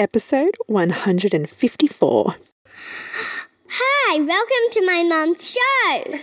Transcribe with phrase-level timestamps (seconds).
[0.00, 2.34] episode 154.
[3.68, 6.18] Hi, welcome to my mum's show.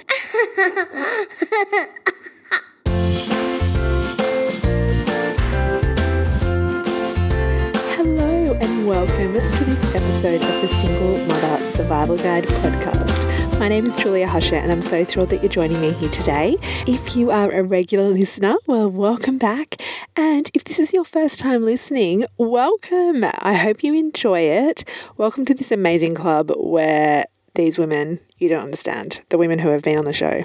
[7.95, 13.16] Hello, and welcome to this episode of the Single Mother Survival Guide podcast.
[13.59, 16.57] My name is Julia Hasche, and I'm so thrilled that you're joining me here today.
[16.85, 19.81] If you are a regular listener, well, welcome back.
[20.15, 23.23] And if this is your first time listening, welcome.
[23.23, 24.87] I hope you enjoy it.
[25.17, 27.25] Welcome to this amazing club where
[27.55, 30.43] these women, you don't understand, the women who have been on the show,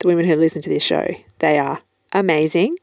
[0.00, 1.82] the women who listen to this show, they are
[2.12, 2.74] amazing.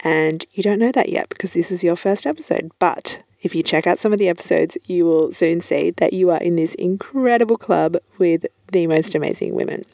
[0.00, 2.70] And you don't know that yet because this is your first episode.
[2.78, 6.30] But if you check out some of the episodes, you will soon see that you
[6.30, 9.84] are in this incredible club with the most amazing women.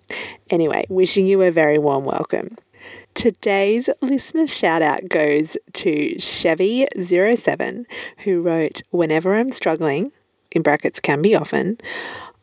[0.48, 2.56] Anyway, wishing you a very warm welcome.
[3.12, 7.84] Today's listener shout out goes to Chevy07,
[8.24, 10.12] who wrote, Whenever I'm struggling,
[10.50, 11.76] in brackets can be often,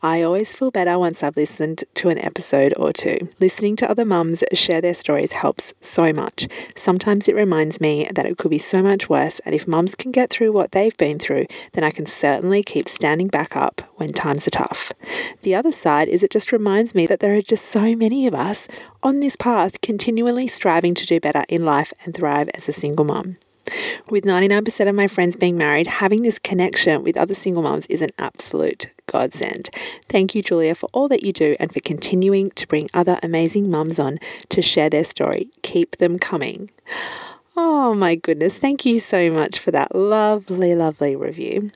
[0.02, 3.28] I always feel better once I've listened to an episode or two.
[3.38, 6.48] Listening to other mums share their stories helps so much.
[6.74, 10.10] Sometimes it reminds me that it could be so much worse, and if mums can
[10.10, 14.14] get through what they've been through, then I can certainly keep standing back up when
[14.14, 14.90] times are tough.
[15.42, 18.32] The other side is it just reminds me that there are just so many of
[18.32, 18.68] us
[19.02, 23.04] on this path continually striving to do better in life and thrive as a single
[23.04, 23.36] mum.
[24.08, 28.02] With 99% of my friends being married, having this connection with other single moms is
[28.02, 29.70] an absolute godsend.
[30.08, 33.70] Thank you, Julia, for all that you do and for continuing to bring other amazing
[33.70, 34.18] mums on
[34.48, 35.48] to share their story.
[35.62, 36.70] Keep them coming.
[37.56, 41.70] Oh my goodness, thank you so much for that lovely, lovely review.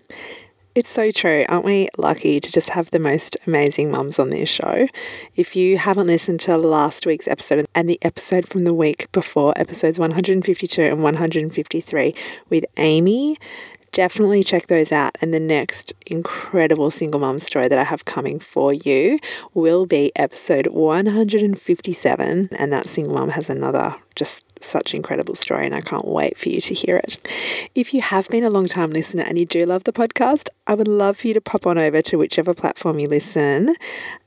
[0.75, 1.45] It's so true.
[1.49, 4.89] Aren't we lucky to just have the most amazing mums on this show?
[5.37, 9.55] If you haven't listened to last week's episode and the episode from the week before,
[9.55, 12.15] episodes 152 and 153
[12.51, 13.37] with Amy,
[13.93, 15.13] definitely check those out.
[15.21, 19.21] And the next incredible single mum story that I have coming for you
[19.55, 22.49] will be episode 157.
[22.59, 26.49] And that single mum has another just such incredible story, and I can't wait for
[26.49, 27.17] you to hear it.
[27.75, 30.75] If you have been a long time listener and you do love the podcast, I
[30.75, 33.75] would love for you to pop on over to whichever platform you listen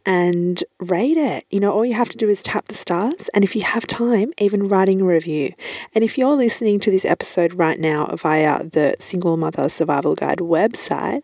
[0.06, 1.46] and rate it.
[1.50, 3.88] You know, all you have to do is tap the stars, and if you have
[3.88, 5.52] time, even writing a review.
[5.94, 10.40] And if you're listening to this episode right now via the Single Mother Survival Guide
[10.40, 11.24] website,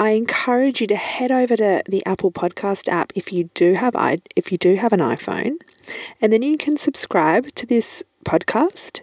[0.00, 3.94] I encourage you to head over to the Apple Podcast app if you do have
[4.34, 5.56] if you do have an iPhone,
[6.22, 9.00] and then you can subscribe to this podcast,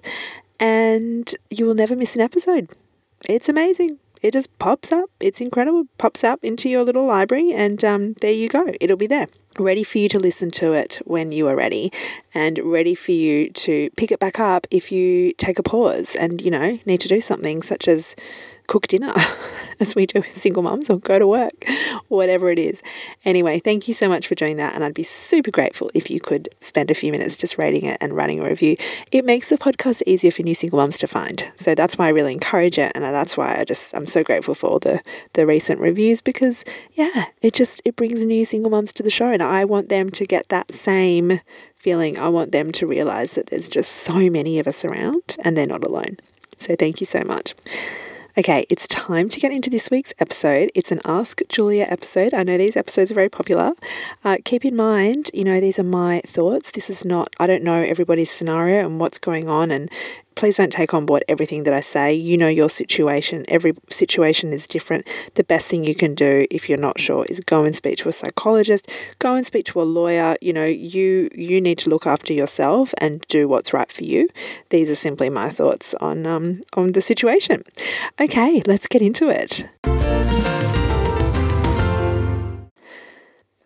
[0.59, 2.69] and you will never miss an episode.
[3.28, 4.00] It's amazing.
[4.22, 5.09] It just pops up.
[5.19, 5.85] It's incredible.
[5.97, 8.73] Pops up into your little library, and um, there you go.
[8.79, 9.27] It'll be there
[9.59, 11.91] ready for you to listen to it when you are ready
[12.33, 16.41] and ready for you to pick it back up if you take a pause and
[16.41, 18.16] you know need to do something such as
[18.67, 19.13] cook dinner
[19.79, 21.66] as we do as single mums or go to work,
[22.07, 22.83] whatever it is.
[23.25, 24.75] Anyway, thank you so much for doing that.
[24.75, 27.97] And I'd be super grateful if you could spend a few minutes just rating it
[28.01, 28.75] and writing a review.
[29.11, 31.51] It makes the podcast easier for new single mums to find.
[31.56, 32.91] So that's why I really encourage it.
[32.95, 35.01] And that's why I just, I'm so grateful for all the,
[35.33, 39.31] the recent reviews because, yeah, it just, it brings new single mums to the show.
[39.31, 41.41] And I want them to get that same
[41.75, 42.17] feeling.
[42.17, 45.66] I want them to realize that there's just so many of us around and they're
[45.66, 46.17] not alone.
[46.57, 47.53] So thank you so much.
[48.37, 50.69] Okay, it's time to get into this week's episode.
[50.75, 52.35] It's an Ask Julia episode.
[52.35, 53.71] I know these episodes are very popular.
[54.23, 56.69] Uh, keep in mind, you know, these are my thoughts.
[56.69, 59.89] This is not, I don't know everybody's scenario and what's going on, and
[60.37, 62.13] please don't take on board everything that I say.
[62.13, 63.43] You know your situation.
[63.47, 65.07] Every situation is different.
[65.33, 68.09] The best thing you can do if you're not sure is go and speak to
[68.09, 68.87] a psychologist,
[69.17, 70.35] go and speak to a lawyer.
[70.39, 74.29] You know, you you need to look after yourself and do what's right for you.
[74.69, 77.63] These are simply my thoughts on um, on the situation.
[78.21, 79.67] Okay, let's get into it.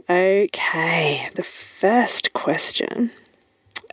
[0.09, 3.11] Okay, the first question.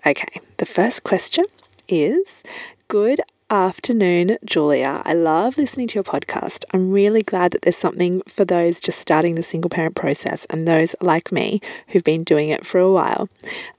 [0.07, 1.45] Okay, the first question
[1.89, 2.43] is
[2.87, 5.03] Good afternoon, Julia.
[5.05, 6.65] I love listening to your podcast.
[6.73, 10.69] I'm really glad that there's something for those just starting the single parent process and
[10.69, 13.29] those like me who've been doing it for a while.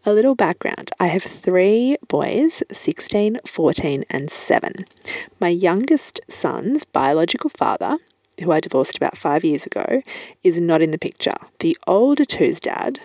[0.05, 4.73] A little background I have three boys 16, 14, and 7.
[5.39, 7.97] My youngest son's biological father,
[8.41, 10.01] who I divorced about five years ago,
[10.43, 11.35] is not in the picture.
[11.59, 12.99] The older two's dad,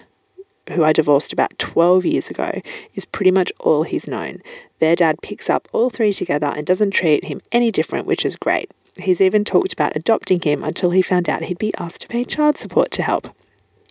[0.73, 2.61] who I divorced about 12 years ago,
[2.95, 4.41] is pretty much all he's known.
[4.85, 8.37] Their dad picks up all three together and doesn't treat him any different, which is
[8.37, 8.71] great.
[8.99, 12.23] He's even talked about adopting him until he found out he'd be asked to pay
[12.23, 13.35] child support to help.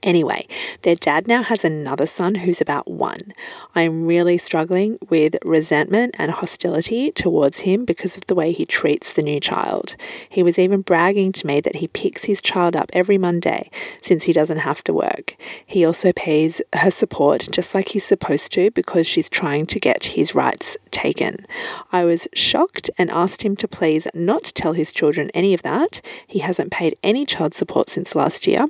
[0.04, 0.46] Anyway,
[0.84, 3.34] their dad now has another son who's about one.
[3.74, 9.14] I'm really struggling with resentment and hostility towards him because of the way he treats
[9.14, 9.96] the new child.
[10.30, 14.26] He was even bragging to me that he picks his child up every Monday since
[14.26, 15.38] he doesn't have to work.
[15.66, 20.06] He also pays her support just like he's supposed to because she's trying to get
[20.06, 21.46] his rights taken.
[21.92, 26.00] I was shocked and asked him to please not tell his children any of that.
[26.26, 28.68] He hasn't paid any child support since last year.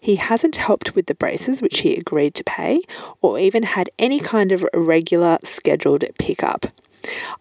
[0.00, 2.80] He hasn't helped with the braces, which he agreed to pay,
[3.20, 6.66] or even had any kind of regular scheduled pickup.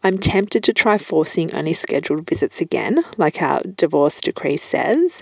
[0.04, 5.22] I'm tempted to try forcing only scheduled visits again, like our divorce decree says,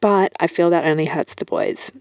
[0.00, 1.92] but I feel that only hurts the boys.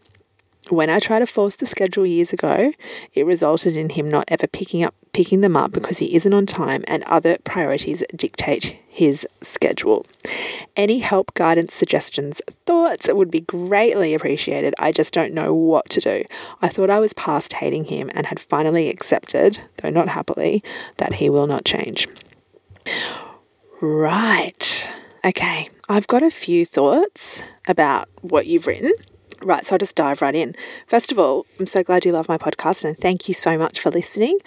[0.70, 2.74] When I tried to force the schedule years ago,
[3.14, 6.46] it resulted in him not ever picking up picking them up because he isn't on
[6.46, 10.06] time and other priorities dictate his schedule.
[10.76, 14.76] Any help, guidance, suggestions, thoughts would be greatly appreciated.
[14.78, 16.24] I just don't know what to do.
[16.62, 20.64] I thought I was past hating him and had finally accepted, though not happily,
[20.98, 22.08] that he will not change.
[23.82, 24.88] Right.
[25.26, 25.70] Okay.
[25.90, 28.92] I've got a few thoughts about what you've written.
[29.42, 30.56] Right, so I'll just dive right in.
[30.88, 33.80] First of all, I'm so glad you love my podcast and thank you so much
[33.80, 34.40] for listening.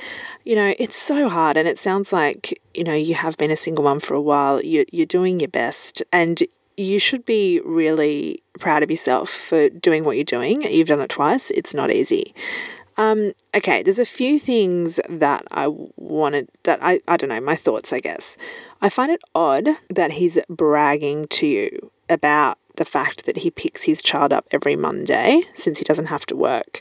[0.45, 3.57] You know, it's so hard and it sounds like, you know, you have been a
[3.57, 4.61] single mom for a while.
[4.63, 6.43] You're, you're doing your best and
[6.77, 10.63] you should be really proud of yourself for doing what you're doing.
[10.63, 12.35] You've done it twice, it's not easy.
[12.97, 17.57] Um, okay, there's a few things that I wanted, that I, I don't know, my
[17.57, 18.37] thoughts, I guess.
[18.83, 23.82] I find it odd that he's bragging to you about the fact that he picks
[23.82, 26.81] his child up every Monday since he doesn't have to work.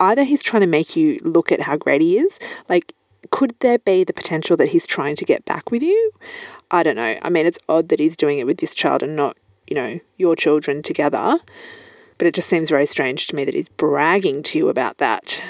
[0.00, 2.94] Either he's trying to make you look at how great he is, like,
[3.30, 6.12] could there be the potential that he's trying to get back with you?
[6.70, 7.18] I don't know.
[7.20, 9.36] I mean, it's odd that he's doing it with this child and not,
[9.66, 11.36] you know, your children together.
[12.16, 15.42] But it just seems very strange to me that he's bragging to you about that,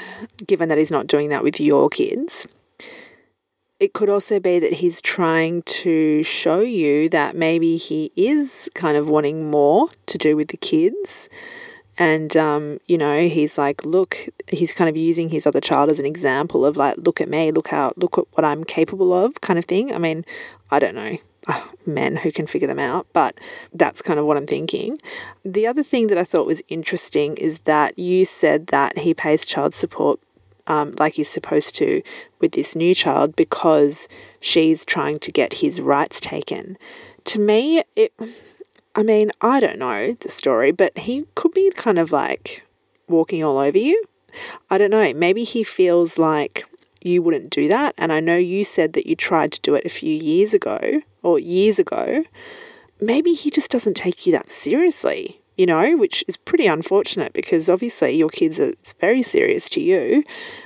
[0.44, 2.48] given that he's not doing that with your kids.
[3.80, 8.96] It could also be that he's trying to show you that maybe he is kind
[8.96, 11.28] of wanting more to do with the kids.
[11.96, 14.16] And, um, you know, he's like, look,
[14.48, 17.52] he's kind of using his other child as an example of like, look at me,
[17.52, 19.94] look out, look at what I'm capable of kind of thing.
[19.94, 20.24] I mean,
[20.70, 23.38] I don't know oh, men who can figure them out, but
[23.72, 24.98] that's kind of what I'm thinking.
[25.44, 29.46] The other thing that I thought was interesting is that you said that he pays
[29.46, 30.20] child support
[30.68, 32.02] um, like he's supposed to
[32.40, 34.06] with this new child because
[34.40, 36.78] she's trying to get his rights taken.
[37.24, 38.12] To me, it,
[38.94, 42.62] I mean, I don't know the story, but he could be kind of like
[43.08, 44.02] walking all over you.
[44.70, 45.12] I don't know.
[45.14, 46.64] Maybe he feels like
[47.02, 47.94] you wouldn't do that.
[47.96, 51.02] And I know you said that you tried to do it a few years ago
[51.22, 52.24] or years ago.
[53.00, 57.68] Maybe he just doesn't take you that seriously you know, which is pretty unfortunate because
[57.68, 60.24] obviously your kids are it's very serious to you.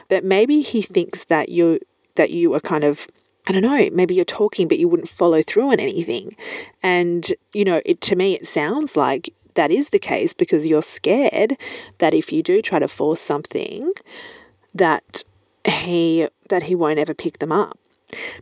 [0.09, 1.81] But maybe he thinks that you
[2.15, 3.09] that you are kind of
[3.49, 6.37] I don't know, maybe you're talking but you wouldn't follow through on anything.
[6.83, 10.83] And, you know, it to me it sounds like that is the case because you're
[10.83, 11.56] scared
[11.99, 13.93] that if you do try to force something
[14.75, 15.25] that
[15.65, 17.79] he that he won't ever pick them up.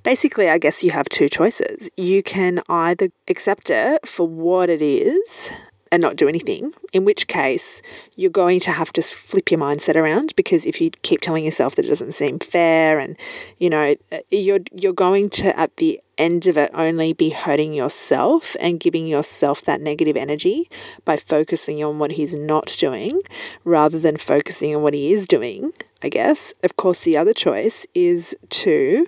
[0.02, 1.90] Basically, I guess you have two choices.
[1.96, 5.52] You can either accept it for what it is
[5.92, 7.82] and not do anything, in which case
[8.14, 11.74] you're going to have to flip your mindset around because if you keep telling yourself
[11.74, 13.16] that it doesn't seem fair and
[13.58, 17.72] you know uh, you're you're going to at the end of it only be hurting
[17.72, 20.68] yourself and giving yourself that negative energy
[21.04, 23.20] by focusing on what he's not doing
[23.64, 26.52] rather than focusing on what he is doing, I guess.
[26.62, 29.06] Of course the other choice is to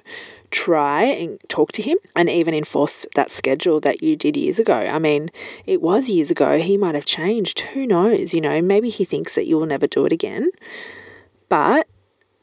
[0.52, 4.74] try and talk to him and even enforce that schedule that you did years ago.
[4.74, 5.30] I mean,
[5.66, 6.58] it was years ago.
[6.58, 7.60] He might have changed.
[7.60, 8.34] Who knows?
[8.34, 10.50] You know, maybe he thinks that you will never do it again.
[11.48, 11.88] But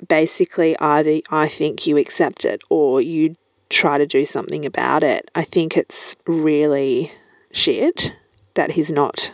[0.08, 3.36] basically, either I think you accept it or you
[3.70, 5.30] try to do something about it.
[5.36, 7.12] I think it's really
[7.52, 8.14] shit
[8.56, 9.34] that he's not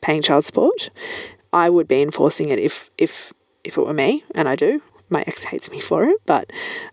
[0.00, 0.90] paying child support.
[1.52, 3.32] I would be enforcing it if if
[3.62, 6.50] if it were me, and I do my ex hates me for it, but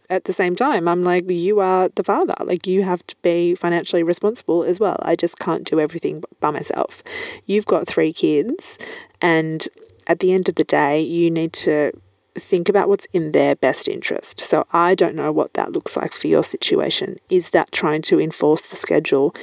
[0.10, 2.36] at the same time, I'm like, you are the father.
[2.42, 4.98] Like, you have to be financially responsible as well.
[5.02, 7.04] I just can't do everything by myself.
[7.46, 8.78] You've got three kids,
[9.22, 9.68] and
[10.08, 11.92] at the end of the day, you need to
[12.36, 14.40] think about what's in their best interest.
[14.40, 17.18] So, I don't know what that looks like for your situation.
[17.30, 19.34] Is that trying to enforce the schedule?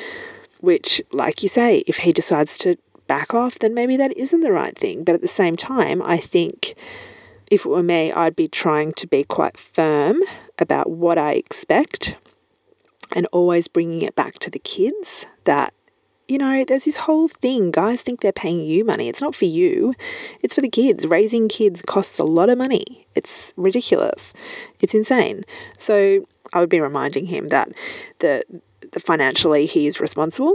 [0.61, 4.52] Which, like you say, if he decides to back off, then maybe that isn't the
[4.52, 5.04] right thing.
[5.04, 6.75] But at the same time, I think
[7.50, 10.21] if it were me, I'd be trying to be quite firm
[10.59, 12.17] about what I expect
[13.12, 15.73] and always bringing it back to the kids that
[16.29, 17.71] you know, there's this whole thing.
[17.71, 19.09] Guys think they're paying you money.
[19.09, 19.95] It's not for you,
[20.43, 21.07] it's for the kids.
[21.07, 23.07] Raising kids costs a lot of money.
[23.15, 24.33] It's ridiculous.
[24.81, 25.45] It's insane.
[25.79, 27.69] So I would be reminding him that
[28.19, 28.43] the,
[28.93, 30.55] the financially he is responsible.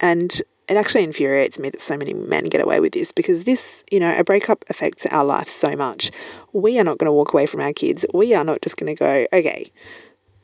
[0.00, 3.84] And it actually infuriates me that so many men get away with this because this,
[3.90, 6.10] you know, a breakup affects our life so much.
[6.52, 8.06] We are not going to walk away from our kids.
[8.14, 9.70] We are not just going to go, okay,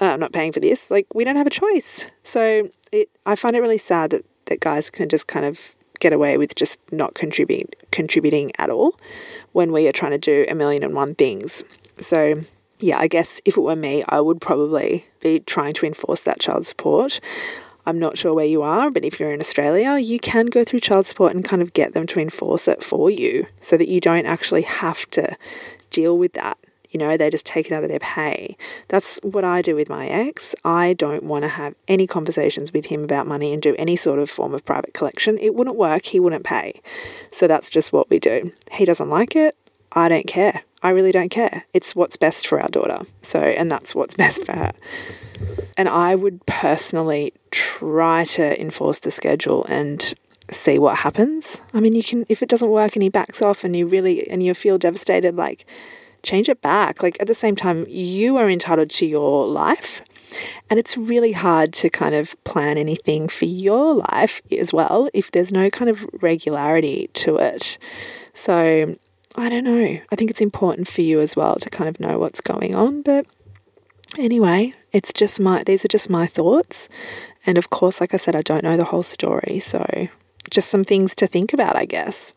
[0.00, 0.90] uh, I'm not paying for this.
[0.90, 2.06] Like, we don't have a choice.
[2.22, 6.12] So it, I find it really sad that that guys can just kind of get
[6.12, 8.96] away with just not contributing contributing at all
[9.52, 11.62] when we are trying to do a million and one things.
[11.98, 12.42] So
[12.78, 16.40] yeah, I guess if it were me, I would probably be trying to enforce that
[16.40, 17.20] child support.
[17.86, 20.80] I'm not sure where you are, but if you're in Australia, you can go through
[20.80, 24.00] child support and kind of get them to enforce it for you so that you
[24.00, 25.36] don't actually have to
[25.90, 26.58] deal with that
[26.90, 28.56] you know, they just take it out of their pay.
[28.88, 30.54] That's what I do with my ex.
[30.64, 34.18] I don't want to have any conversations with him about money and do any sort
[34.18, 35.38] of form of private collection.
[35.38, 36.06] It wouldn't work.
[36.06, 36.80] He wouldn't pay.
[37.30, 38.52] So that's just what we do.
[38.72, 39.56] He doesn't like it.
[39.92, 40.62] I don't care.
[40.82, 41.64] I really don't care.
[41.72, 43.02] It's what's best for our daughter.
[43.22, 44.72] So, and that's what's best for her.
[45.80, 50.12] And I would personally try to enforce the schedule and
[50.50, 51.62] see what happens.
[51.72, 54.28] I mean, you can, if it doesn't work and he backs off and you really,
[54.28, 55.64] and you feel devastated, like,
[56.22, 57.02] change it back.
[57.02, 60.02] Like at the same time, you are entitled to your life.
[60.68, 65.30] And it's really hard to kind of plan anything for your life as well if
[65.30, 67.78] there's no kind of regularity to it.
[68.34, 68.96] So
[69.34, 69.98] I don't know.
[70.12, 73.00] I think it's important for you as well to kind of know what's going on.
[73.00, 73.24] But
[74.18, 76.88] anyway, it's just my, these are just my thoughts.
[77.46, 79.60] And of course, like I said, I don't know the whole story.
[79.60, 80.08] So
[80.50, 82.34] just some things to think about, I guess.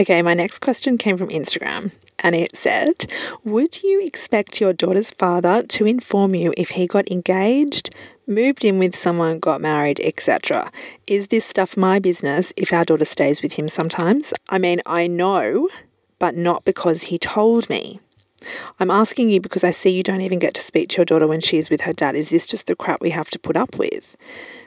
[0.00, 1.90] Okay, my next question came from Instagram
[2.20, 3.06] and it said,
[3.44, 7.90] Would you expect your daughter's father to inform you if he got engaged,
[8.26, 10.70] moved in with someone, got married, etc.?
[11.06, 14.32] Is this stuff my business if our daughter stays with him sometimes?
[14.48, 15.68] I mean, I know,
[16.18, 17.98] but not because he told me.
[18.78, 21.26] I'm asking you because I see you don't even get to speak to your daughter
[21.26, 22.14] when she is with her dad.
[22.14, 24.16] Is this just the crap we have to put up with?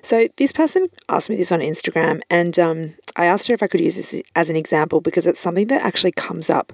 [0.01, 3.67] So, this person asked me this on Instagram, and um, I asked her if I
[3.67, 6.73] could use this as an example because it's something that actually comes up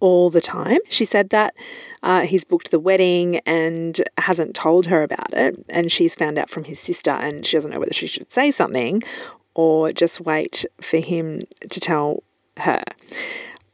[0.00, 0.78] all the time.
[0.88, 1.54] She said that
[2.02, 6.50] uh, he's booked the wedding and hasn't told her about it, and she's found out
[6.50, 9.02] from his sister, and she doesn't know whether she should say something
[9.54, 12.22] or just wait for him to tell
[12.58, 12.82] her.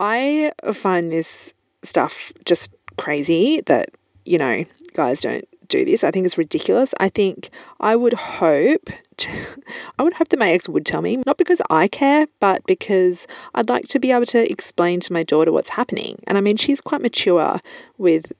[0.00, 1.52] I find this
[1.86, 3.90] stuff just crazy that,
[4.24, 4.64] you know,
[4.94, 6.04] guys don't do this.
[6.04, 6.94] I think it's ridiculous.
[7.00, 7.50] I think
[7.80, 8.90] I would hope
[9.98, 13.26] I would hope that my ex would tell me, not because I care, but because
[13.54, 16.22] I'd like to be able to explain to my daughter what's happening.
[16.26, 17.60] And I mean, she's quite mature
[17.96, 18.32] with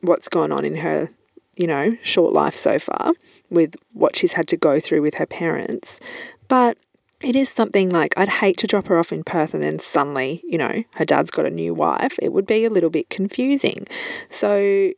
[0.00, 1.10] what's gone on in her,
[1.56, 3.12] you know, short life so far,
[3.50, 6.00] with what she's had to go through with her parents.
[6.48, 6.78] But
[7.24, 10.42] it is something like I'd hate to drop her off in Perth and then suddenly,
[10.44, 12.18] you know, her dad's got a new wife.
[12.20, 13.86] It would be a little bit confusing.
[14.28, 14.92] So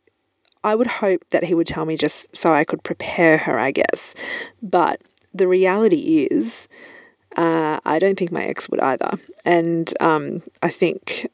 [0.63, 3.71] I would hope that he would tell me just so I could prepare her, I
[3.71, 4.13] guess.
[4.61, 5.01] But
[5.33, 6.67] the reality is,
[7.37, 9.11] uh, I don't think my ex would either.
[9.45, 11.29] And um, I think,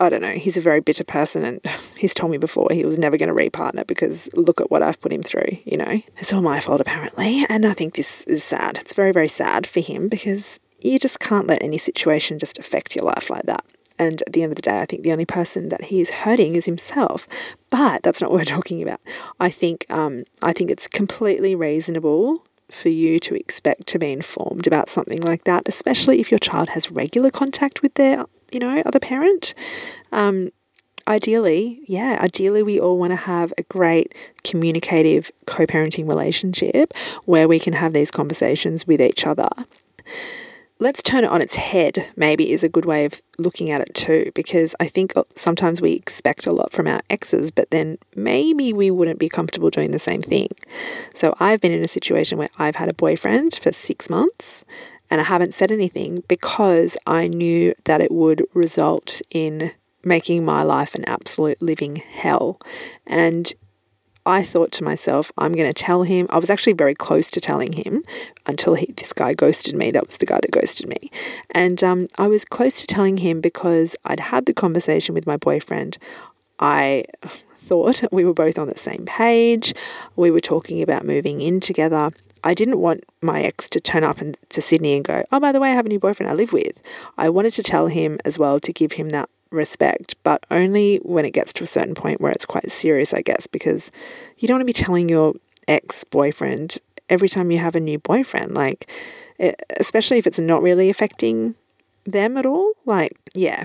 [0.00, 1.60] I don't know, he's a very bitter person and
[1.96, 5.00] he's told me before he was never going to repartner because look at what I've
[5.00, 6.02] put him through, you know.
[6.16, 7.44] It's all my fault, apparently.
[7.48, 8.78] And I think this is sad.
[8.78, 12.96] It's very, very sad for him because you just can't let any situation just affect
[12.96, 13.64] your life like that.
[13.98, 16.08] And at the end of the day, I think the only person that he is
[16.08, 17.28] hurting is himself.
[17.68, 19.00] But that's not what we're talking about.
[19.38, 24.66] I think um, I think it's completely reasonable for you to expect to be informed
[24.66, 28.82] about something like that, especially if your child has regular contact with their, you know,
[28.86, 29.54] other parent.
[30.12, 30.50] Um,
[31.06, 34.14] ideally, yeah, ideally, we all want to have a great
[34.44, 36.92] communicative co parenting relationship
[37.24, 39.48] where we can have these conversations with each other
[40.80, 43.94] let's turn it on its head, maybe, is a good way of looking at it
[43.94, 48.72] too, because I think sometimes we expect a lot from our exes, but then maybe
[48.72, 50.48] we wouldn't be comfortable doing the same thing.
[51.14, 54.64] So I've been in a situation where I've had a boyfriend for six months
[55.10, 59.72] and I haven't said anything because I knew that it would result in
[60.04, 62.60] making my life an absolute living hell.
[63.06, 63.52] And
[64.24, 66.26] I thought to myself, I'm going to tell him.
[66.30, 68.04] I was actually very close to telling him
[68.46, 69.90] until he, this guy ghosted me.
[69.90, 71.10] That was the guy that ghosted me.
[71.50, 75.36] And um, I was close to telling him because I'd had the conversation with my
[75.36, 75.98] boyfriend.
[76.58, 79.74] I thought we were both on the same page.
[80.16, 82.10] We were talking about moving in together.
[82.42, 85.52] I didn't want my ex to turn up in, to Sydney and go, Oh, by
[85.52, 86.80] the way, I have a new boyfriend I live with.
[87.18, 91.24] I wanted to tell him as well to give him that respect, but only when
[91.24, 93.90] it gets to a certain point where it's quite serious, I guess, because
[94.38, 95.34] you don't want to be telling your
[95.68, 96.78] ex boyfriend
[97.08, 98.54] every time you have a new boyfriend.
[98.54, 98.90] Like,
[99.38, 101.54] it, especially if it's not really affecting
[102.04, 102.72] them at all.
[102.86, 103.64] Like, yeah.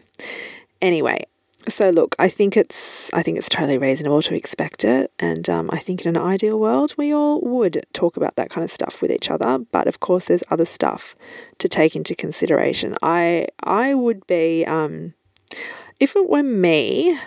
[0.81, 1.25] Anyway,
[1.67, 5.69] so look, I think it's I think it's totally reasonable to expect it, and um,
[5.71, 9.01] I think in an ideal world we all would talk about that kind of stuff
[9.01, 9.59] with each other.
[9.59, 11.15] But of course, there's other stuff
[11.59, 12.95] to take into consideration.
[13.01, 15.13] I I would be um,
[15.99, 17.17] if it were me.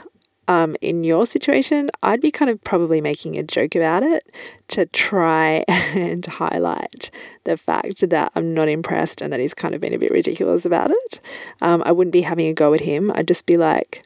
[0.49, 4.27] Um, in your situation, I'd be kind of probably making a joke about it
[4.69, 7.11] to try and highlight
[7.45, 10.65] the fact that I'm not impressed and that he's kind of been a bit ridiculous
[10.65, 11.21] about it.
[11.61, 13.13] Um, I wouldn't be having a go at him.
[13.15, 14.05] I'd just be like,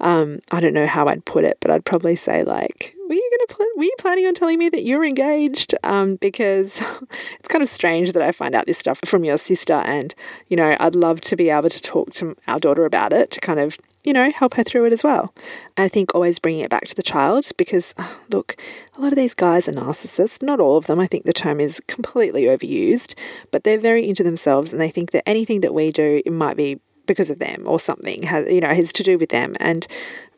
[0.00, 3.30] um, I don't know how I'd put it, but I'd probably say like, "Were you
[3.38, 6.80] gonna pl- were you planning on telling me that you're engaged?" Um, because
[7.38, 10.14] it's kind of strange that I find out this stuff from your sister, and
[10.48, 13.40] you know, I'd love to be able to talk to our daughter about it to
[13.40, 15.34] kind of you know help her through it as well.
[15.76, 17.94] I think always bringing it back to the child because
[18.30, 18.56] look,
[18.96, 20.42] a lot of these guys are narcissists.
[20.42, 21.00] Not all of them.
[21.00, 23.14] I think the term is completely overused,
[23.50, 26.56] but they're very into themselves and they think that anything that we do it might
[26.56, 29.86] be because of them or something has you know has to do with them and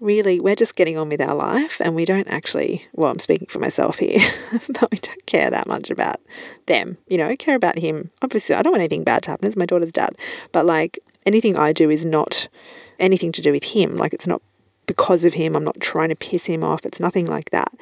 [0.00, 3.48] really we're just getting on with our life and we don't actually well i'm speaking
[3.48, 4.20] for myself here
[4.68, 6.20] but we don't care that much about
[6.66, 8.10] them you know care about him.
[8.22, 9.46] Obviously i don't want anything bad to happen.
[9.46, 10.14] It's my daughter's dad.
[10.52, 12.48] But like anything i do is not
[12.98, 13.96] anything to do with him.
[13.96, 14.42] Like it's not
[14.88, 15.54] because of him.
[15.54, 16.84] I'm not trying to piss him off.
[16.84, 17.72] It's nothing like that.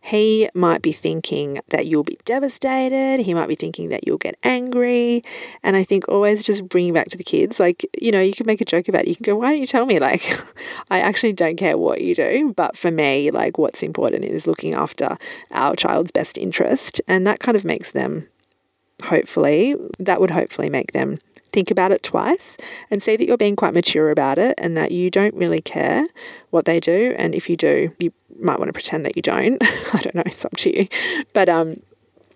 [0.00, 3.22] He might be thinking that you'll be devastated.
[3.22, 5.22] He might be thinking that you'll get angry.
[5.62, 8.46] And I think always just bringing back to the kids, like, you know, you can
[8.46, 9.08] make a joke about it.
[9.08, 9.94] You can go, why don't you tell me?
[10.04, 10.44] Like,
[10.90, 12.52] I actually don't care what you do.
[12.54, 15.16] But for me, like, what's important is looking after
[15.50, 17.00] our child's best interest.
[17.08, 18.28] And that kind of makes them,
[19.04, 21.20] hopefully, that would hopefully make them
[21.54, 22.56] think about it twice
[22.90, 26.04] and see that you're being quite mature about it and that you don't really care
[26.50, 27.14] what they do.
[27.16, 29.62] And if you do, you might want to pretend that you don't.
[29.94, 30.88] I don't know, it's up to you.
[31.32, 31.80] But um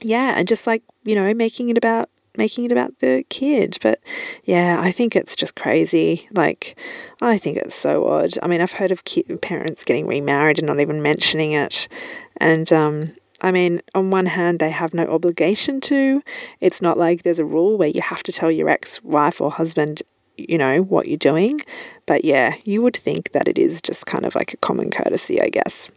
[0.00, 3.78] yeah, and just like, you know, making it about making it about the kid.
[3.82, 4.00] But
[4.44, 6.28] yeah, I think it's just crazy.
[6.30, 6.78] Like,
[7.20, 8.30] I think it's so odd.
[8.40, 9.02] I mean, I've heard of
[9.42, 11.88] parents getting remarried and not even mentioning it.
[12.36, 16.22] And um, I mean, on one hand, they have no obligation to.
[16.60, 19.50] It's not like there's a rule where you have to tell your ex wife or
[19.50, 20.02] husband,
[20.36, 21.60] you know, what you're doing.
[22.06, 25.40] But yeah, you would think that it is just kind of like a common courtesy,
[25.40, 25.90] I guess.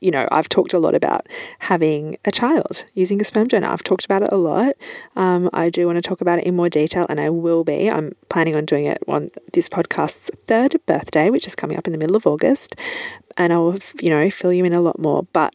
[0.00, 1.26] You know, I've talked a lot about
[1.58, 3.66] having a child using a sperm donor.
[3.66, 4.72] I've talked about it a lot.
[5.14, 7.90] Um, I do want to talk about it in more detail, and I will be.
[7.90, 11.92] I'm planning on doing it on this podcast's third birthday, which is coming up in
[11.92, 12.76] the middle of August,
[13.36, 15.26] and I'll, you know, fill you in a lot more.
[15.34, 15.54] But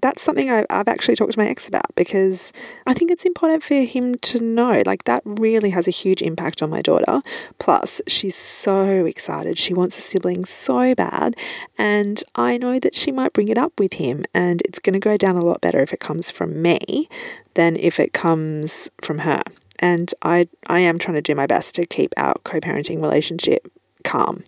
[0.00, 2.52] that's something I, have actually talked to my ex about because
[2.86, 4.82] I think it's important for him to know.
[4.84, 7.22] Like, that really has a huge impact on my daughter.
[7.58, 9.58] Plus, she's so excited.
[9.58, 11.36] She wants a sibling so bad.
[11.78, 14.24] And I know that she might bring it up with him.
[14.34, 17.08] And it's going to go down a lot better if it comes from me
[17.54, 19.42] than if it comes from her.
[19.78, 23.70] And I, I am trying to do my best to keep our co parenting relationship
[24.04, 24.44] calm.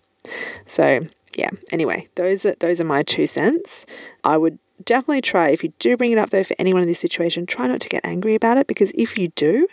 [0.65, 3.85] So, yeah, anyway, those are, those are my two cents.
[4.23, 6.99] I would definitely try, if you do bring it up though for anyone in this
[6.99, 9.67] situation, try not to get angry about it because if you do,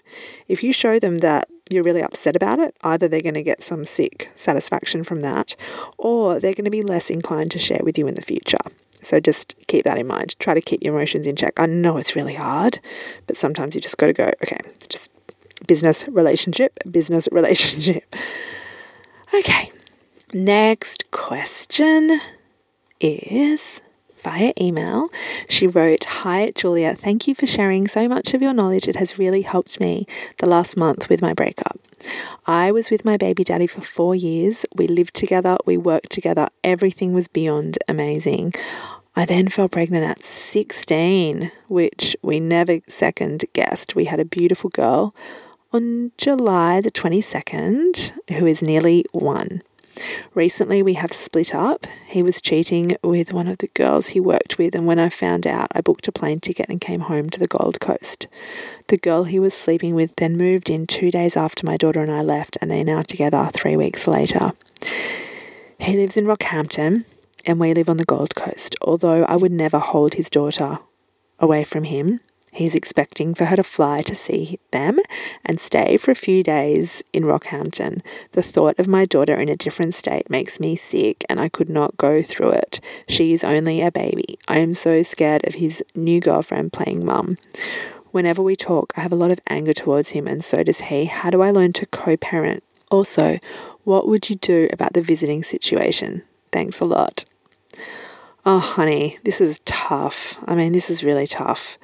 [0.49, 3.63] if you show them that you're really upset about it, either they're going to get
[3.63, 5.57] some sick satisfaction from that
[5.99, 8.59] or they're going to be less inclined to share with you in the future.
[9.03, 10.39] So just keep that in mind.
[10.39, 11.61] Try to keep your emotions in check.
[11.61, 12.81] I know it's really hard,
[13.27, 15.13] but sometimes you just got to go, okay, just
[15.67, 18.17] business relationship, business relationship.
[19.35, 19.73] Okay,
[20.33, 22.21] next question
[23.01, 23.81] is
[24.27, 25.09] via email.
[25.49, 28.89] She wrote, Hi, Julia, thank you for sharing so much of your knowledge.
[28.89, 30.05] It has really helped me
[30.39, 31.79] the last month with my breakup.
[32.45, 34.67] I was with my baby daddy for four years.
[34.75, 38.55] We lived together, we worked together, everything was beyond amazing.
[39.15, 43.95] I then fell pregnant at 16, which we never second guessed.
[43.95, 45.15] We had a beautiful girl
[45.73, 49.63] on July the 22nd, who is nearly one.
[50.35, 51.87] Recently, we have split up.
[52.07, 55.47] He was cheating with one of the girls he worked with, and when I found
[55.47, 58.27] out, I booked a plane ticket and came home to the Gold Coast.
[58.89, 62.13] The girl he was sleeping with then moved in two days after my daughter and
[62.13, 64.53] I left, and they're now together three weeks later.
[65.79, 67.05] He lives in Rockhampton,
[67.45, 70.79] and we live on the Gold Coast, although I would never hold his daughter
[71.39, 72.21] away from him.
[72.57, 74.99] He's expecting for her to fly to see them
[75.45, 78.01] and stay for a few days in Rockhampton.
[78.33, 81.69] The thought of my daughter in a different state makes me sick, and I could
[81.69, 82.81] not go through it.
[83.11, 84.39] She is only a baby.
[84.49, 87.37] I am so scared of his new girlfriend playing mum.
[88.11, 91.05] Whenever we talk, I have a lot of anger towards him, and so does he.
[91.05, 92.65] How do I learn to co parent?
[92.91, 93.39] Also,
[93.85, 96.23] what would you do about the visiting situation?
[96.53, 97.27] Thanks a lot.
[98.47, 100.39] Oh, honey, this is tough.
[100.47, 101.77] I mean, this is really tough.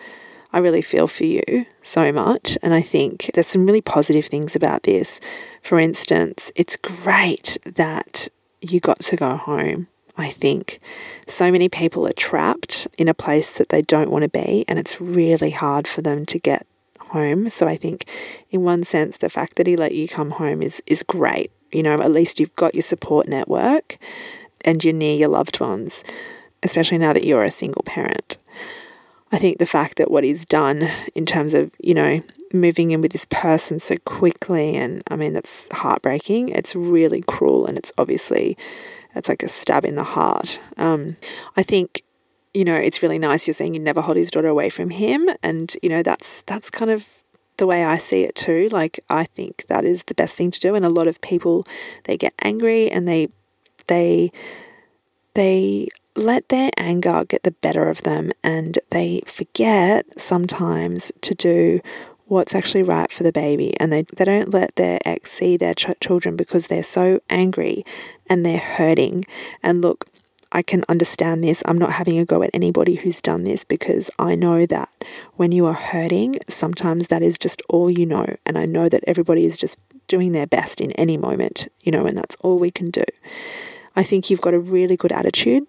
[0.53, 2.59] I really feel for you so much.
[2.63, 5.21] And I think there's some really positive things about this.
[5.63, 8.29] For instance, it's great that
[8.61, 9.89] you got to go home.
[10.17, 10.79] I think
[11.27, 14.79] so many people are trapped in a place that they don't want to be, and
[14.79, 16.67] it's really hard for them to get
[16.99, 17.49] home.
[17.49, 18.07] So I think,
[18.51, 21.51] in one sense, the fact that he let you come home is is great.
[21.71, 23.97] You know, at least you've got your support network,
[24.65, 26.05] and you're near your loved ones,
[26.63, 28.37] especially now that you're a single parent.
[29.33, 33.01] I think the fact that what he's done in terms of, you know, moving in
[33.01, 36.51] with this person so quickly, and I mean, that's heartbreaking.
[36.51, 38.59] It's really cruel, and it's obviously,
[39.15, 40.61] it's like a stab in the heart.
[40.77, 41.17] Um,
[41.57, 42.03] I think,
[42.53, 45.31] you know, it's really nice you're saying you never hold his daughter away from him,
[45.43, 47.07] and you know, that's that's kind of
[47.57, 48.69] the way I see it too.
[48.71, 51.67] Like, I think that is the best thing to do, and a lot of people
[52.05, 53.29] they get angry and they
[53.87, 54.31] they
[55.35, 61.81] they let their anger get the better of them and they forget sometimes to do
[62.27, 65.75] what's actually right for the baby and they, they don't let their ex see their
[65.75, 67.85] ch- children because they're so angry
[68.29, 69.25] and they're hurting
[69.63, 70.07] and look
[70.55, 71.63] I can understand this.
[71.65, 74.91] I'm not having a go at anybody who's done this because I know that
[75.37, 78.37] when you are hurting, sometimes that is just all you know.
[78.45, 82.05] And I know that everybody is just doing their best in any moment, you know,
[82.05, 83.05] and that's all we can do.
[83.97, 85.67] I think you've got a really good attitude.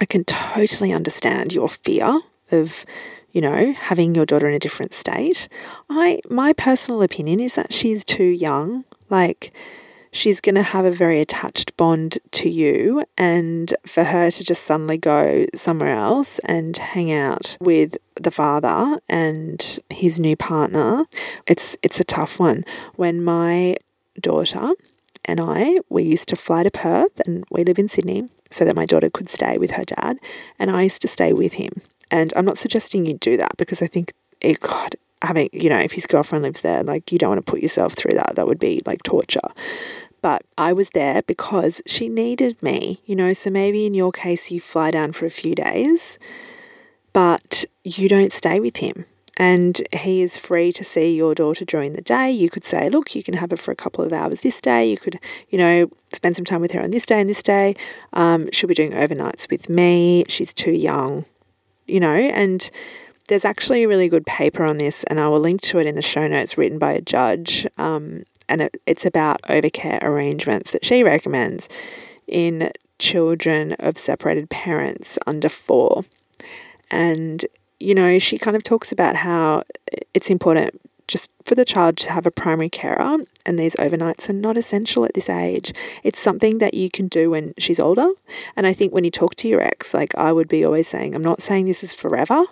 [0.00, 2.84] I can totally understand your fear of,
[3.32, 5.48] you know, having your daughter in a different state.
[5.88, 8.84] I my personal opinion is that she's too young.
[9.08, 9.52] Like
[10.16, 14.64] she's going to have a very attached bond to you and for her to just
[14.64, 21.04] suddenly go somewhere else and hang out with the father and his new partner
[21.46, 23.76] it's it's a tough one when my
[24.20, 24.72] daughter
[25.26, 28.76] and I we used to fly to Perth and we live in Sydney so that
[28.76, 30.18] my daughter could stay with her dad
[30.58, 31.72] and I used to stay with him
[32.10, 35.78] and I'm not suggesting you do that because I think it God having you know
[35.78, 38.46] if his girlfriend lives there like you don't want to put yourself through that that
[38.46, 39.40] would be like torture
[40.26, 43.32] but I was there because she needed me, you know.
[43.32, 46.18] So maybe in your case, you fly down for a few days,
[47.12, 49.04] but you don't stay with him.
[49.36, 52.30] And he is free to see your daughter during the day.
[52.30, 54.88] You could say, look, you can have her for a couple of hours this day.
[54.88, 55.20] You could,
[55.50, 57.74] you know, spend some time with her on this day and this day.
[58.14, 60.24] Um, she'll be doing overnights with me.
[60.28, 61.26] She's too young,
[61.86, 62.70] you know, and
[63.28, 65.96] there's actually a really good paper on this, and I will link to it in
[65.96, 67.66] the show notes written by a judge.
[67.76, 71.68] Um, and it, it's about overcare arrangements that she recommends
[72.26, 76.04] in children of separated parents under four.
[76.90, 77.44] And,
[77.78, 79.62] you know, she kind of talks about how
[80.14, 84.32] it's important just for the child to have a primary carer, and these overnights are
[84.32, 85.72] not essential at this age.
[86.02, 88.08] It's something that you can do when she's older.
[88.56, 91.14] And I think when you talk to your ex, like I would be always saying,
[91.14, 92.44] I'm not saying this is forever.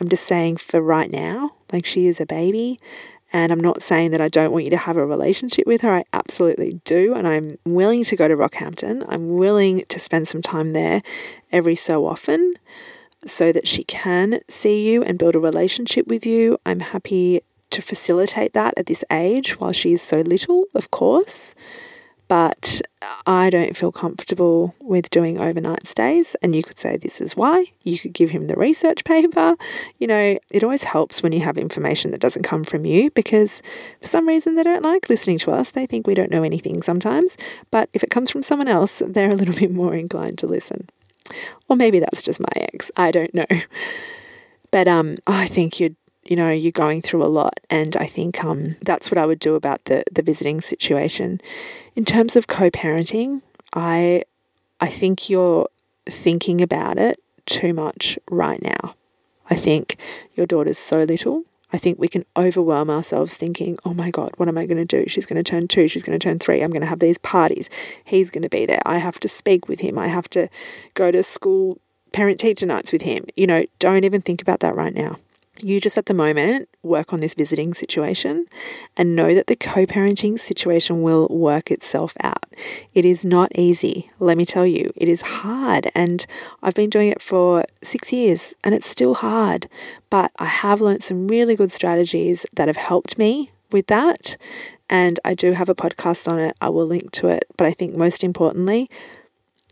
[0.00, 2.78] I'm just saying for right now, like she is a baby
[3.32, 5.92] and I'm not saying that I don't want you to have a relationship with her.
[5.92, 7.14] I absolutely do.
[7.14, 9.04] And I'm willing to go to Rockhampton.
[9.08, 11.02] I'm willing to spend some time there
[11.50, 12.54] every so often
[13.26, 16.58] so that she can see you and build a relationship with you.
[16.64, 21.54] I'm happy to facilitate that at this age while she is so little, of course
[22.28, 22.80] but
[23.26, 26.34] I don't feel comfortable with doing overnight stays.
[26.42, 27.66] And you could say this is why.
[27.82, 29.56] You could give him the research paper.
[29.98, 33.62] You know, it always helps when you have information that doesn't come from you because
[34.00, 35.70] for some reason they don't like listening to us.
[35.70, 37.36] They think we don't know anything sometimes.
[37.70, 40.88] But if it comes from someone else, they're a little bit more inclined to listen.
[41.68, 42.90] Or maybe that's just my ex.
[42.96, 43.46] I don't know.
[44.70, 48.42] But um, I think you'd you know you're going through a lot and i think
[48.44, 51.40] um, that's what i would do about the the visiting situation
[51.94, 53.42] in terms of co-parenting
[53.74, 54.22] i
[54.80, 55.68] i think you're
[56.06, 58.94] thinking about it too much right now
[59.50, 59.96] i think
[60.34, 61.44] your daughter's so little
[61.74, 64.84] i think we can overwhelm ourselves thinking oh my god what am i going to
[64.84, 65.08] do?
[65.08, 67.18] She's going to turn 2 she's going to turn 3 i'm going to have these
[67.18, 67.68] parties.
[68.04, 68.82] He's going to be there.
[68.86, 69.98] I have to speak with him.
[69.98, 70.48] I have to
[70.94, 71.78] go to school
[72.12, 73.24] parent teacher nights with him.
[73.36, 75.16] You know don't even think about that right now
[75.60, 78.46] you just at the moment work on this visiting situation
[78.96, 82.52] and know that the co parenting situation will work itself out.
[82.92, 84.92] It is not easy, let me tell you.
[84.96, 86.26] It is hard, and
[86.62, 89.68] I've been doing it for six years and it's still hard.
[90.10, 94.36] But I have learned some really good strategies that have helped me with that.
[94.88, 97.44] And I do have a podcast on it, I will link to it.
[97.56, 98.88] But I think most importantly,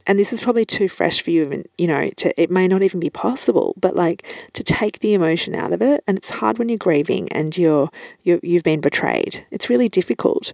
[0.07, 2.83] and this is probably too fresh for you even you know to it may not
[2.83, 6.59] even be possible but like to take the emotion out of it and it's hard
[6.59, 7.91] when you're grieving and you're,
[8.23, 9.47] you you've been betrayed.
[9.51, 10.53] It's really difficult.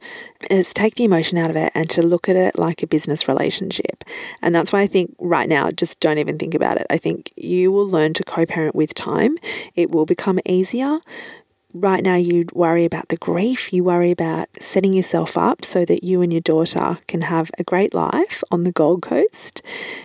[0.50, 3.28] It's take the emotion out of it and to look at it like a business
[3.28, 4.04] relationship.
[4.42, 6.86] And that's why i think right now just don't even think about it.
[6.90, 9.36] I think you will learn to co-parent with time.
[9.74, 10.98] It will become easier
[11.74, 16.02] right now you worry about the grief, you worry about setting yourself up so that
[16.02, 19.62] you and your daughter can have a great life on the Gold Coast.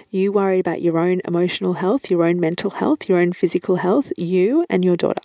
[0.09, 4.11] You worry about your own emotional health, your own mental health, your own physical health,
[4.17, 5.21] you and your daughter.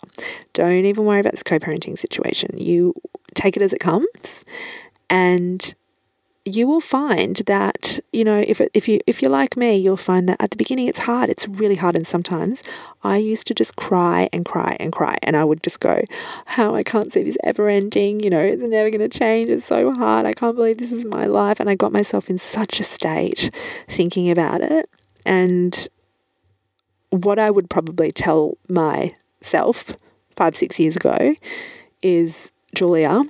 [0.53, 2.57] Don't even worry about this co parenting situation.
[2.57, 2.95] You
[3.35, 4.45] take it as it comes
[5.09, 5.73] and
[6.45, 10.29] you will find that you know if if you if you're like me you'll find
[10.29, 12.63] that at the beginning it's hard it's really hard and sometimes
[13.03, 16.03] I used to just cry and cry and cry and I would just go
[16.45, 19.65] how I can't see this ever ending you know it's never going to change it's
[19.65, 22.79] so hard I can't believe this is my life and I got myself in such
[22.79, 23.51] a state
[23.87, 24.89] thinking about it
[25.25, 25.87] and
[27.09, 29.93] what I would probably tell myself
[30.37, 31.35] 5 6 years ago
[32.01, 33.23] is Julia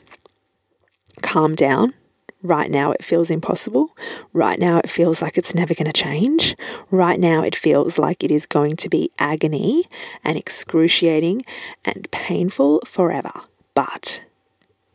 [1.22, 1.94] calm down
[2.42, 3.98] Right now, it feels impossible.
[4.32, 6.56] Right now, it feels like it's never going to change.
[6.90, 9.84] Right now, it feels like it is going to be agony
[10.24, 11.44] and excruciating
[11.84, 13.42] and painful forever.
[13.74, 14.24] But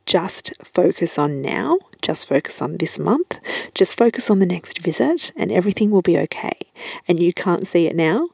[0.06, 3.38] just focus on now, just focus on this month,
[3.74, 6.58] just focus on the next visit, and everything will be okay.
[7.06, 8.28] And you can't see it now,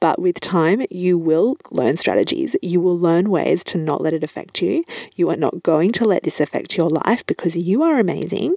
[0.00, 2.56] but with time, you will learn strategies.
[2.62, 4.84] You will learn ways to not let it affect you.
[5.14, 8.54] You are not going to let this affect your life because you are amazing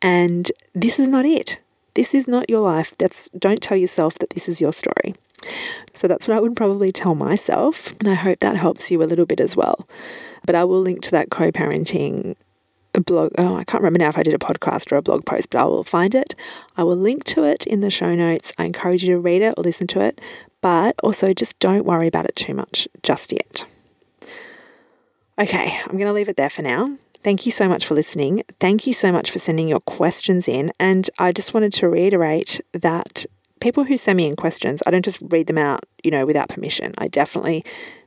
[0.00, 1.58] and this is not it.
[1.94, 2.92] This is not your life.
[2.98, 5.14] That's don't tell yourself that this is your story.
[5.92, 9.04] So that's what I would probably tell myself, and I hope that helps you a
[9.04, 9.88] little bit as well.
[10.46, 12.36] But I will link to that co-parenting
[12.92, 13.32] blog.
[13.36, 15.60] Oh, I can't remember now if I did a podcast or a blog post, but
[15.60, 16.34] I will find it.
[16.76, 18.52] I will link to it in the show notes.
[18.56, 20.20] I encourage you to read it or listen to it
[20.62, 23.66] but also just don't worry about it too much just yet.
[25.38, 26.96] Okay, I'm going to leave it there for now.
[27.22, 28.42] Thank you so much for listening.
[28.58, 30.72] Thank you so much for sending your questions in.
[30.80, 33.26] And I just wanted to reiterate that
[33.60, 36.48] people who send me in questions, I don't just read them out, you know, without
[36.48, 36.94] permission.
[36.98, 37.64] I definitely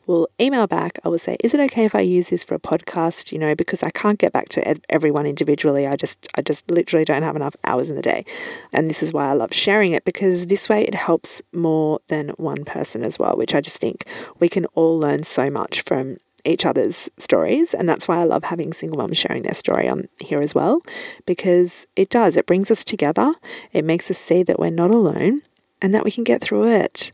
[0.07, 0.99] will email back.
[1.03, 3.55] I will say, "Is it okay if I use this for a podcast?" You know,
[3.55, 5.87] because I can't get back to everyone individually.
[5.87, 8.25] I just, I just literally don't have enough hours in the day,
[8.73, 12.29] and this is why I love sharing it because this way it helps more than
[12.37, 13.35] one person as well.
[13.35, 14.05] Which I just think
[14.39, 17.73] we can all learn so much from each other's stories.
[17.73, 20.81] And that's why I love having single moms sharing their story on here as well,
[21.25, 23.33] because it does, it brings us together.
[23.73, 25.41] It makes us see that we're not alone
[25.85, 27.11] and that we can get through it.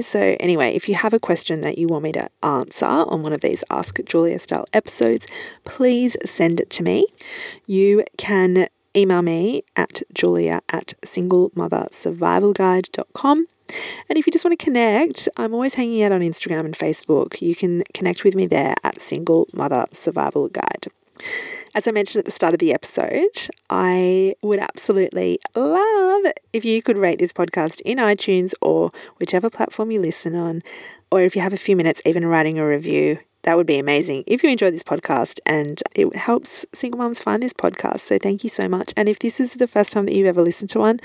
[0.00, 3.34] So, anyway, if you have a question that you want me to answer on one
[3.34, 5.26] of these Ask Julia style episodes,
[5.64, 7.04] please send it to me.
[7.66, 13.46] You can email me at julia at singlemothersurvivalguide.com.
[14.08, 17.42] And if you just want to connect, I'm always hanging out on Instagram and Facebook.
[17.42, 20.86] You can connect with me there at Single Mother Survival Guide.
[21.74, 26.80] As I mentioned at the start of the episode, I would absolutely love if you
[26.80, 30.62] could rate this podcast in iTunes or whichever platform you listen on,
[31.10, 33.18] or if you have a few minutes, even writing a review.
[33.42, 37.40] That would be amazing if you enjoy this podcast and it helps single moms find
[37.42, 38.00] this podcast.
[38.00, 38.92] So, thank you so much.
[38.96, 40.98] And if this is the first time that you've ever listened to one,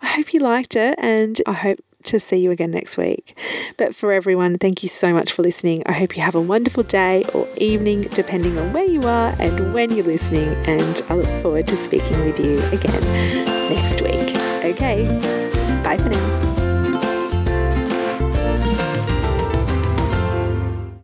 [0.00, 3.38] I hope you liked it and I hope to see you again next week.
[3.76, 5.82] But for everyone, thank you so much for listening.
[5.86, 9.72] I hope you have a wonderful day or evening, depending on where you are and
[9.72, 10.48] when you're listening.
[10.66, 13.02] And I look forward to speaking with you again
[13.70, 14.36] next week.
[14.64, 15.06] Okay,
[15.82, 16.61] bye for now.